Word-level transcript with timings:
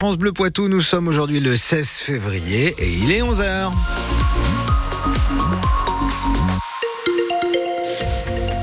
France 0.00 0.16
Bleu 0.16 0.30
Poitou, 0.30 0.68
nous 0.68 0.80
sommes 0.80 1.08
aujourd'hui 1.08 1.40
le 1.40 1.56
16 1.56 1.88
février 1.88 2.72
et 2.78 2.88
il 2.88 3.10
est 3.10 3.20
11h. 3.20 3.72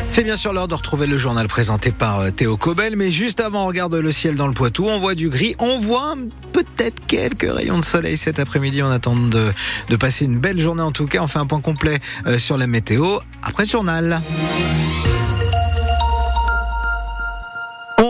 C'est 0.07 0.23
bien 0.23 0.37
sûr 0.37 0.53
l'heure 0.53 0.69
de 0.69 0.75
retrouver 0.75 1.07
le 1.07 1.17
journal 1.17 1.49
présenté 1.49 1.91
par 1.91 2.21
euh, 2.21 2.31
Théo 2.31 2.55
Cobel, 2.55 2.95
mais 2.95 3.11
juste 3.11 3.41
avant, 3.41 3.65
on 3.65 3.67
regarde 3.67 3.93
le 3.95 4.13
ciel 4.13 4.37
dans 4.37 4.47
le 4.47 4.53
Poitou, 4.53 4.85
on 4.85 4.97
voit 4.97 5.13
du 5.13 5.27
gris, 5.27 5.57
on 5.59 5.77
voit 5.77 6.15
peut-être 6.53 7.05
quelques 7.05 7.51
rayons 7.51 7.79
de 7.79 7.83
soleil 7.83 8.15
cet 8.15 8.39
après-midi, 8.39 8.81
on 8.81 8.89
attend 8.89 9.17
de, 9.17 9.51
passer 9.99 10.23
une 10.23 10.39
belle 10.39 10.61
journée 10.61 10.83
en 10.83 10.93
tout 10.93 11.05
cas, 11.05 11.19
on 11.21 11.27
fait 11.27 11.39
un 11.39 11.47
point 11.47 11.59
complet 11.59 11.97
euh, 12.27 12.37
sur 12.37 12.57
la 12.57 12.67
météo 12.67 13.17
après 13.43 13.65
ce 13.65 13.73
journal. 13.73 14.21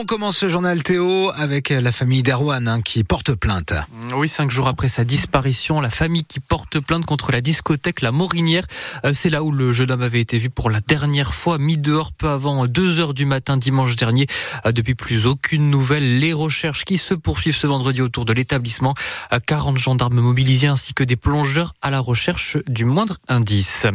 On 0.06 0.08
commence 0.08 0.38
ce 0.38 0.50
journal 0.50 0.84
Théo 0.84 1.32
avec 1.36 1.70
la 1.70 1.92
famille 1.92 2.22
d'Erwan 2.22 2.68
hein, 2.68 2.82
qui 2.84 3.04
porte 3.04 3.34
plainte. 3.34 3.74
Oui, 4.14 4.28
cinq 4.28 4.52
jours 4.52 4.68
après 4.68 4.88
sa 4.88 5.04
disparition, 5.04 5.82
la 5.82 5.90
famille 5.90 6.24
qui 6.24 6.40
porte 6.40 6.80
plainte 6.80 7.08
contre 7.08 7.32
la 7.32 7.42
discothèque 7.42 8.02
La 8.02 8.12
Morinière, 8.12 8.68
euh, 9.04 9.14
c'est 9.16 9.32
là 9.32 9.42
où 9.42 9.52
le 9.52 9.74
jeune 9.74 9.90
homme 9.90 10.04
avait 10.04 10.22
été 10.22 10.38
vu 10.38 10.52
pour 10.52 10.70
la 10.70 10.80
dernière 10.80 11.34
fois, 11.34 11.58
mis 11.58 11.80
dehors 11.80 12.14
peu 12.14 12.30
avant 12.30 12.68
2 12.68 13.00
heures 13.00 13.16
du 13.16 13.26
matin 13.26 13.58
dimanche 13.58 13.96
dernier. 13.96 14.28
Euh, 14.68 14.72
depuis 14.72 14.94
plus 14.94 15.26
aucune 15.26 15.72
nouvelle, 15.72 16.20
les 16.20 16.34
recherches 16.34 16.86
qui 16.86 17.00
se 17.00 17.16
poursuivent 17.16 17.58
ce 17.58 17.66
vendredi 17.66 18.04
autour 18.04 18.26
de 18.26 18.34
l'établissement. 18.34 18.94
40 19.48 19.76
euh, 19.76 19.80
gendarmes 19.80 20.20
mobilisés 20.20 20.68
ainsi 20.68 20.94
que 20.94 21.04
des 21.04 21.16
plongeurs 21.16 21.74
à 21.82 21.90
la 21.90 22.00
recherche 22.00 22.58
du 22.68 22.86
moindre 22.86 23.18
indice. 23.28 23.88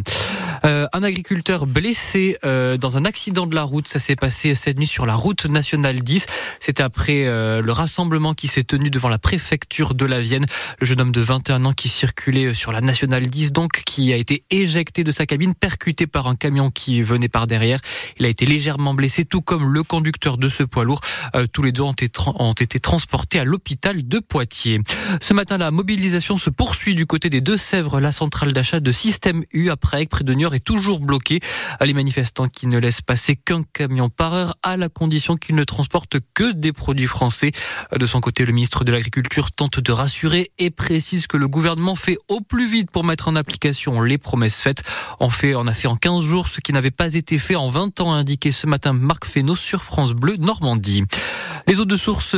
Euh, 0.64 0.86
un 0.92 1.02
agriculteur 1.02 1.66
blessé 1.66 2.36
euh, 2.44 2.76
dans 2.76 2.96
un 2.96 3.04
accident 3.04 3.46
de 3.46 3.54
la 3.54 3.62
route. 3.62 3.88
Ça 3.88 3.98
s'est 3.98 4.16
passé 4.16 4.54
cette 4.54 4.78
nuit 4.78 4.86
sur 4.86 5.06
la 5.06 5.14
route 5.14 5.46
nationale 5.46 6.00
10. 6.00 6.26
C'était 6.60 6.82
après 6.82 7.26
euh, 7.26 7.62
le 7.62 7.72
rassemblement 7.72 8.34
qui 8.34 8.48
s'est 8.48 8.64
tenu 8.64 8.90
devant 8.90 9.08
la 9.08 9.18
préfecture 9.18 9.94
de 9.94 10.04
la 10.04 10.20
Vienne. 10.20 10.46
Le 10.80 10.86
jeune 10.86 11.00
homme 11.00 11.12
de 11.12 11.20
21 11.20 11.64
ans 11.64 11.72
qui 11.72 11.88
circulait 11.88 12.54
sur 12.54 12.72
la 12.72 12.80
nationale 12.80 13.28
10, 13.28 13.52
donc, 13.52 13.82
qui 13.84 14.12
a 14.12 14.16
été 14.16 14.44
éjecté 14.50 15.04
de 15.04 15.10
sa 15.10 15.26
cabine, 15.26 15.54
percuté 15.54 16.06
par 16.06 16.26
un 16.26 16.36
camion 16.36 16.70
qui 16.70 17.02
venait 17.02 17.28
par 17.28 17.46
derrière. 17.46 17.80
Il 18.18 18.26
a 18.26 18.28
été 18.28 18.46
légèrement 18.46 18.94
blessé, 18.94 19.24
tout 19.24 19.40
comme 19.40 19.72
le 19.72 19.82
conducteur 19.82 20.36
de 20.36 20.48
ce 20.48 20.62
poids 20.62 20.84
lourd. 20.84 21.00
tous 21.52 21.62
les 21.62 21.72
deux 21.72 21.82
ont 21.82 21.92
été, 21.92 22.10
ont 22.36 22.52
été 22.52 22.78
transportés 22.80 23.38
à 23.38 23.44
l'hôpital 23.44 24.06
de 24.06 24.18
Poitiers. 24.18 24.80
Ce 25.20 25.34
matin, 25.34 25.58
la 25.58 25.70
mobilisation 25.70 26.36
se 26.36 26.50
poursuit 26.50 26.94
du 26.94 27.06
côté 27.06 27.30
des 27.30 27.40
Deux-Sèvres. 27.40 28.00
La 28.00 28.12
centrale 28.12 28.52
d'achat 28.52 28.80
de 28.80 28.92
Système 28.92 29.44
U 29.52 29.70
après 29.70 30.06
près 30.06 30.24
de 30.24 30.34
Niort 30.34 30.49
est 30.54 30.64
toujours 30.64 31.00
bloqué. 31.00 31.40
Les 31.80 31.92
manifestants 31.92 32.48
qui 32.48 32.66
ne 32.66 32.78
laissent 32.78 33.02
passer 33.02 33.36
qu'un 33.36 33.62
camion 33.62 34.08
par 34.08 34.34
heure 34.34 34.54
à 34.62 34.76
la 34.76 34.88
condition 34.88 35.36
qu'ils 35.36 35.54
ne 35.54 35.64
transportent 35.64 36.18
que 36.34 36.52
des 36.52 36.72
produits 36.72 37.06
français. 37.06 37.52
De 37.96 38.06
son 38.06 38.20
côté, 38.20 38.44
le 38.44 38.52
ministre 38.52 38.84
de 38.84 38.92
l'Agriculture 38.92 39.52
tente 39.52 39.80
de 39.80 39.92
rassurer 39.92 40.50
et 40.58 40.70
précise 40.70 41.26
que 41.26 41.36
le 41.36 41.48
gouvernement 41.48 41.96
fait 41.96 42.18
au 42.28 42.40
plus 42.40 42.68
vite 42.68 42.90
pour 42.90 43.04
mettre 43.04 43.28
en 43.28 43.36
application 43.36 44.00
les 44.02 44.18
promesses 44.18 44.60
faites. 44.60 44.82
En 45.18 45.30
fait, 45.30 45.54
on 45.54 45.66
a 45.66 45.74
fait 45.74 45.88
en 45.88 45.96
15 45.96 46.22
jours 46.24 46.48
ce 46.48 46.60
qui 46.60 46.72
n'avait 46.72 46.90
pas 46.90 47.14
été 47.14 47.38
fait 47.38 47.56
en 47.56 47.70
20 47.70 48.00
ans, 48.00 48.12
a 48.12 48.16
indiqué 48.16 48.52
ce 48.52 48.66
matin 48.66 48.92
Marc 48.92 49.24
Fesneau 49.24 49.56
sur 49.56 49.82
France 49.84 50.12
Bleu 50.12 50.36
Normandie. 50.36 51.04
Les 51.66 51.80
eaux 51.80 51.84
de 51.84 51.96
source 51.96 52.36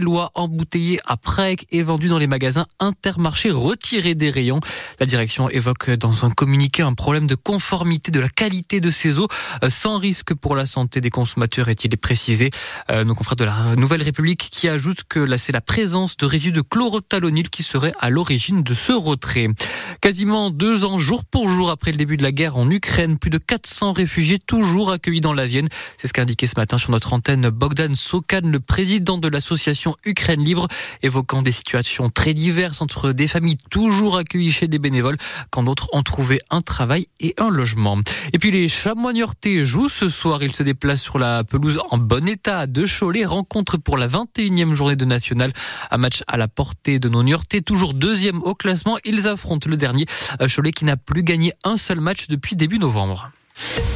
lois 0.00 0.30
embouteillées 0.34 0.98
à 1.06 1.16
Prague 1.16 1.64
et 1.70 1.82
vendues 1.82 2.08
dans 2.08 2.18
les 2.18 2.26
magasins 2.26 2.66
Intermarché 2.80 3.50
retirées 3.50 4.14
des 4.14 4.30
rayons. 4.30 4.60
La 5.00 5.06
direction 5.06 5.48
évoque 5.48 5.90
dans 5.90 6.24
un 6.24 6.30
communiqué 6.30 6.82
un 6.82 6.92
problème 6.92 7.26
de 7.26 7.34
conformité 7.34 8.10
de 8.10 8.20
la 8.20 8.28
qualité 8.28 8.80
de 8.80 8.90
ces 8.90 9.18
eaux 9.18 9.28
euh, 9.62 9.70
sans 9.70 9.98
risque 9.98 10.34
pour 10.34 10.56
la 10.56 10.66
santé 10.66 11.00
des 11.00 11.10
consommateurs, 11.10 11.68
est-il 11.68 11.96
précisé. 11.96 12.50
Euh, 12.90 13.04
nos 13.04 13.14
confrères 13.14 13.36
de 13.36 13.44
la 13.44 13.76
Nouvelle 13.76 14.02
République 14.02 14.48
qui 14.50 14.68
ajoutent 14.68 15.04
que 15.08 15.36
c'est 15.36 15.52
la 15.52 15.60
présence 15.60 16.16
de 16.16 16.26
résidus 16.26 16.52
de 16.52 16.60
chlorothalonil 16.60 17.50
qui 17.50 17.62
serait 17.62 17.92
à 18.00 18.10
l'origine 18.10 18.62
de 18.62 18.74
ce 18.74 18.92
retrait. 18.92 19.48
Quasiment 20.00 20.50
deux 20.50 20.84
ans, 20.84 20.98
jour 20.98 21.24
pour 21.24 21.48
jour 21.48 21.70
après 21.70 21.90
le 21.90 21.96
début 21.96 22.16
de 22.16 22.22
la 22.22 22.32
guerre 22.32 22.56
en 22.56 22.70
Ukraine, 22.70 23.18
plus 23.18 23.30
de 23.30 23.38
400 23.38 23.92
réfugiés 23.92 24.38
toujours 24.38 24.92
accueillis 24.92 25.20
dans 25.20 25.32
la 25.32 25.46
Vienne. 25.46 25.68
C'est 25.96 26.08
ce 26.08 26.12
qu'a 26.12 26.22
indiqué 26.22 26.46
ce 26.46 26.54
matin 26.56 26.78
sur 26.78 26.90
notre 26.90 27.12
antenne 27.12 27.48
Bogdan 27.48 27.94
Sokan, 27.94 28.40
le 28.44 28.60
président 28.64 29.18
de 29.18 29.28
l'association 29.28 29.94
Ukraine 30.04 30.42
Libre, 30.42 30.68
évoquant 31.02 31.42
des 31.42 31.52
situations 31.52 32.10
très 32.10 32.34
diverses 32.34 32.80
entre 32.80 33.12
des 33.12 33.28
familles 33.28 33.58
toujours 33.70 34.18
accueillies 34.18 34.52
chez 34.52 34.68
des 34.68 34.78
bénévoles, 34.78 35.16
quand 35.50 35.62
d'autres 35.62 35.88
ont 35.92 36.02
trouvé 36.02 36.40
un 36.50 36.62
travail 36.62 37.06
et 37.20 37.34
un 37.38 37.50
logement. 37.50 37.98
Et 38.32 38.38
puis 38.38 38.50
les 38.50 38.68
chamois 38.68 39.12
niortais 39.12 39.64
jouent 39.64 39.88
ce 39.88 40.08
soir. 40.08 40.42
Ils 40.42 40.54
se 40.54 40.62
déplacent 40.62 41.02
sur 41.02 41.18
la 41.18 41.44
pelouse 41.44 41.80
en 41.90 41.98
bon 41.98 42.26
état 42.28 42.66
de 42.66 42.86
Cholet. 42.86 43.24
Rencontre 43.24 43.76
pour 43.76 43.98
la 43.98 44.08
21e 44.08 44.74
journée 44.74 44.96
de 44.96 45.04
national. 45.04 45.52
Un 45.90 45.98
match 45.98 46.22
à 46.26 46.36
la 46.36 46.48
portée 46.48 46.98
de 46.98 47.08
nos 47.08 47.22
niortais, 47.22 47.60
toujours 47.60 47.94
deuxième 47.94 48.42
au 48.42 48.54
classement. 48.54 48.96
Ils 49.04 49.28
affrontent 49.28 49.68
le 49.68 49.76
dernier 49.76 50.06
Cholet 50.54 50.72
qui 50.72 50.84
n'a 50.84 50.96
plus 50.96 51.22
gagné 51.22 51.52
un 51.64 51.76
seul 51.76 52.00
match 52.00 52.28
depuis 52.28 52.56
début 52.56 52.78
novembre. 52.78 53.30